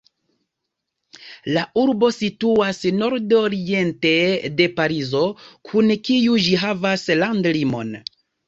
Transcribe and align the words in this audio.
La 1.57 1.65
urbo 1.81 2.09
situas 2.15 2.79
nordoriente 3.01 4.15
de 4.63 4.69
Parizo, 4.81 5.23
kun 5.71 5.97
kiu 6.09 6.43
ĝi 6.49 6.59
havas 6.67 7.09
landlimon. 7.23 7.97